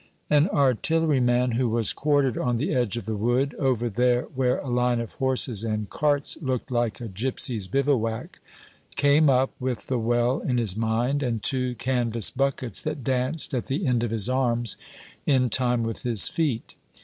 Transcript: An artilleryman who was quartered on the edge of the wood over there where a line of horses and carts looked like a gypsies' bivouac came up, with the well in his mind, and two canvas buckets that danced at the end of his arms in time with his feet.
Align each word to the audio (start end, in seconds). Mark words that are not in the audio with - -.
An 0.31 0.47
artilleryman 0.49 1.51
who 1.57 1.69
was 1.69 1.93
quartered 1.93 2.35
on 2.35 2.55
the 2.55 2.73
edge 2.73 2.97
of 2.97 3.05
the 3.05 3.15
wood 3.15 3.53
over 3.59 3.87
there 3.87 4.23
where 4.33 4.57
a 4.57 4.67
line 4.67 4.99
of 4.99 5.11
horses 5.11 5.63
and 5.63 5.91
carts 5.91 6.39
looked 6.41 6.71
like 6.71 6.99
a 6.99 7.07
gypsies' 7.07 7.69
bivouac 7.69 8.39
came 8.95 9.29
up, 9.29 9.51
with 9.59 9.85
the 9.85 9.99
well 9.99 10.39
in 10.39 10.57
his 10.57 10.75
mind, 10.75 11.21
and 11.21 11.43
two 11.43 11.75
canvas 11.75 12.31
buckets 12.31 12.81
that 12.81 13.03
danced 13.03 13.53
at 13.53 13.67
the 13.67 13.85
end 13.85 14.01
of 14.01 14.09
his 14.09 14.27
arms 14.27 14.75
in 15.27 15.51
time 15.51 15.83
with 15.83 16.01
his 16.01 16.27
feet. 16.29 16.73